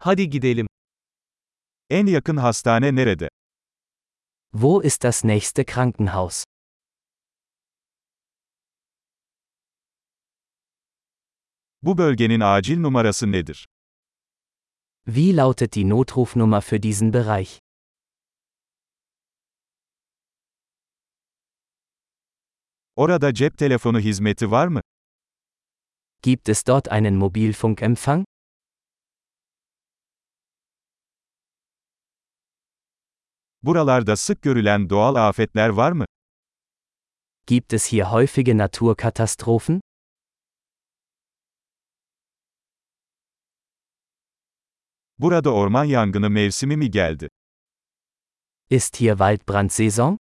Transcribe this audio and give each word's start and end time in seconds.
Hadi 0.00 0.30
gidelim. 0.30 0.66
En 1.90 2.06
yakın 2.06 2.36
hastane 2.36 2.94
nerede? 2.96 3.28
Wo 4.52 4.82
ist 4.82 5.02
das 5.04 5.24
nächste 5.24 5.64
Krankenhaus? 5.64 6.44
Bu 11.82 11.98
bölgenin 11.98 12.40
acil 12.40 12.78
numarası 12.80 13.32
nedir? 13.32 13.66
Wie 15.06 15.36
lautet 15.36 15.74
die 15.74 15.88
Notrufnummer 15.88 16.60
für 16.60 16.82
diesen 16.82 17.12
Bereich? 17.12 17.58
Orada 22.96 23.34
cep 23.34 23.58
telefonu 23.58 24.00
hizmeti 24.00 24.50
var 24.50 24.66
mı? 24.68 24.80
Gibt 26.22 26.48
es 26.48 26.66
dort 26.66 26.88
einen 26.92 27.16
Mobilfunkempfang? 27.16 28.24
Buralarda 33.62 34.16
sık 34.16 34.42
görülen 34.42 34.90
doğal 34.90 35.14
afetler 35.28 35.68
var 35.68 35.92
mı? 35.92 36.04
Gibt 37.46 37.72
es 37.72 37.92
hier 37.92 38.04
häufige 38.04 38.58
Naturkatastrophen? 38.58 39.80
Burada 45.18 45.54
orman 45.54 45.84
yangını 45.84 46.30
mevsimi 46.30 46.76
mi 46.76 46.90
geldi? 46.90 47.28
Ist 48.70 48.96
hier 49.00 49.12
Waldbrandsaison? 49.12 50.18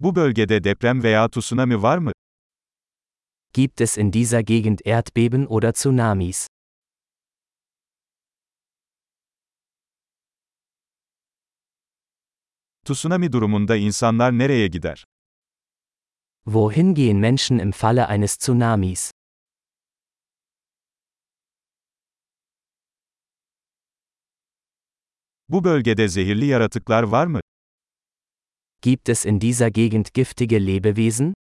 Bu 0.00 0.16
bölgede 0.16 0.64
deprem 0.64 1.02
veya 1.02 1.28
tsunami 1.30 1.82
var 1.82 1.98
mı? 1.98 2.12
Gibt 3.54 3.80
es 3.80 3.98
in 3.98 4.12
dieser 4.12 4.40
Gegend 4.40 4.78
Erdbeben 4.84 5.46
oder 5.46 5.72
Tsunamis? 5.72 6.46
Tsunami 12.94 13.32
durumunda 13.32 13.76
insanlar 13.76 14.38
nereye 14.38 14.68
gider? 14.68 15.04
Wohin 16.44 16.94
gehen 16.94 17.20
Menschen 17.20 17.58
im 17.58 17.72
Falle 17.72 18.08
eines 18.08 18.38
Tsunamis? 18.38 19.10
Bu 25.48 25.64
bölgede 25.64 26.08
zehirli 26.08 26.44
yaratıklar 26.46 27.02
var 27.02 27.26
mı? 27.26 27.40
Gibt 28.82 29.08
es 29.08 29.26
in 29.26 29.40
dieser 29.40 29.68
Gegend 29.68 30.06
giftige 30.14 30.66
Lebewesen? 30.66 31.34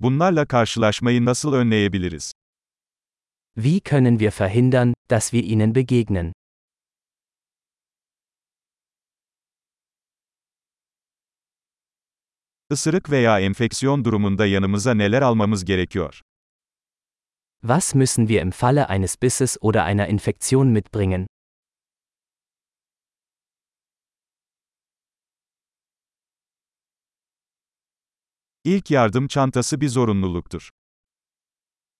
Bunlarla 0.00 0.46
karşılaşmayı 0.46 1.24
nasıl 1.24 1.52
önleyebiliriz? 1.52 2.32
Wie 3.58 3.80
können 3.80 4.20
wir 4.20 4.32
verhindern, 4.32 4.92
dass 5.08 5.32
wir 5.32 5.42
ihnen 5.42 5.72
begegnen? 5.72 6.32
Isırık 12.70 13.10
veya 13.10 13.40
enfeksiyon 13.40 14.04
durumunda 14.04 14.46
yanımıza 14.46 14.94
neler 14.94 15.22
almamız 15.22 15.64
gerekiyor? 15.64 16.20
Was 17.62 17.94
müssen 17.94 18.28
wir 18.28 18.42
im 18.42 18.52
Falle 18.52 18.86
eines 18.88 19.22
Bisses 19.22 19.56
oder 19.60 19.84
einer 19.84 20.08
Infektion 20.08 20.68
mitbringen? 20.68 21.26
İlk 28.64 28.90
yardım 28.90 29.28
çantası 29.28 29.80
bir 29.80 29.88
zorunluluktur. 29.88 30.70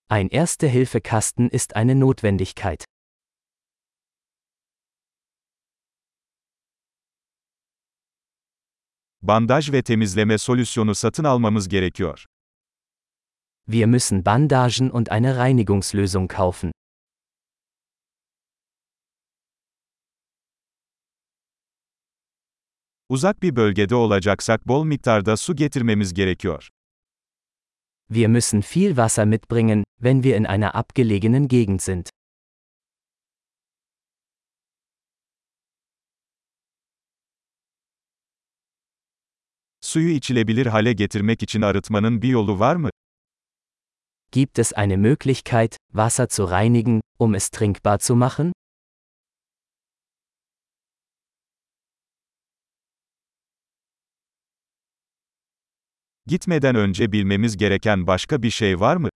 Ein 0.09 0.29
Erste-Hilfe-Kasten 0.29 1.49
ist 1.49 1.75
eine 1.75 1.97
Notwendigkeit. 1.97 2.85
Bandaj 9.23 9.73
ve 9.73 9.83
temizleme 9.83 10.39
solüsyonu 10.39 10.95
satın 10.95 11.25
almamız 11.25 11.69
gerekiyor. 11.69 12.25
Wir 13.69 13.87
müssen 13.87 14.25
Bandagen 14.25 14.91
und 14.91 15.09
eine 15.11 15.37
Reinigungslösung 15.37 16.29
kaufen. 16.29 16.73
Uzak 23.09 23.43
bir 23.43 23.57
bölgede 23.57 23.95
olacaksak 23.95 24.69
bol 24.69 24.85
miktarda 24.85 25.37
su 25.37 25.57
getirmemiz 25.57 26.15
gerekiyor. 26.15 26.69
Wir 28.09 28.29
müssen 28.29 28.63
viel 28.63 28.97
Wasser 28.97 29.27
mitbringen, 29.27 29.83
wenn 29.99 30.23
wir 30.23 30.37
in 30.37 30.47
einer 30.47 30.77
abgelegenen 30.77 31.49
Gegend 31.49 31.83
sind. 31.83 32.09
Suyu 39.81 40.09
içilebilir 40.09 40.67
hale 40.67 40.93
getirmek 40.93 41.43
için 41.43 41.63
arıtmanın 41.63 42.23
bir 42.23 42.29
yolu 42.29 42.59
var 42.59 42.77
mı? 42.77 42.91
Gibt 44.33 44.59
es 44.59 44.73
eine 44.73 44.97
Möglichkeit, 44.97 45.77
Wasser 45.93 46.29
zu 46.29 46.51
reinigen, 46.51 47.01
um 47.19 47.35
es 47.35 47.49
trinkbar 47.51 47.99
zu 47.99 48.17
machen? 48.17 48.53
Gitmeden 56.29 56.75
önce 56.75 57.13
bilmemiz 57.13 57.57
gereken 57.57 58.07
başka 58.07 58.43
bir 58.43 58.51
şey 58.51 58.81
var 58.81 58.97
mı? 58.97 59.09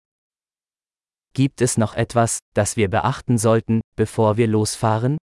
Gibt 1.34 1.62
es 1.62 1.78
noch 1.78 1.97
etwas, 1.98 2.41
das 2.56 2.75
wir 2.75 2.93
beachten 2.93 3.37
sollten, 3.37 3.81
bevor 3.98 4.37
wir 4.37 4.48
losfahren? 4.48 5.19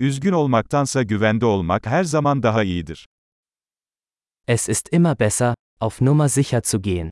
Üzgün 0.00 0.32
olmaktansa 0.32 1.02
güvende 1.02 1.46
olmak 1.46 1.86
her 1.86 2.04
zaman 2.04 2.42
daha 2.42 2.64
iyidir. 2.64 3.06
Es 4.46 4.68
ist 4.68 4.88
immer 4.92 5.18
besser, 5.18 5.54
auf 5.80 6.00
Nummer 6.00 6.28
sicher 6.28 6.62
zu 6.62 6.82
gehen. 6.82 7.10